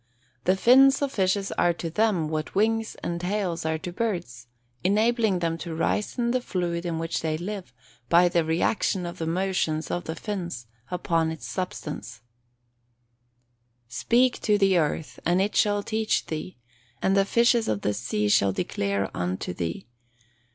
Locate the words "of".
1.03-1.11, 9.05-9.19, 9.91-10.05, 17.67-17.81